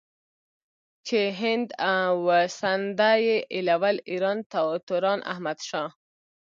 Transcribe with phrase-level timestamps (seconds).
[1.07, 2.13] چې هند او
[2.59, 4.39] سندھ ئې ايلول ايران
[4.87, 5.89] توران احمد شاه